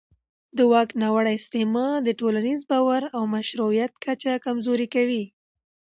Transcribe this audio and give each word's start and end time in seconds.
د 0.57 0.59
واک 0.71 0.89
ناوړه 1.01 1.31
استعمال 1.39 1.97
د 2.03 2.09
ټولنیز 2.19 2.61
باور 2.71 3.01
او 3.15 3.21
مشروعیت 3.35 3.91
کچه 4.03 4.33
کمزوري 4.45 4.87
کوي 4.95 5.23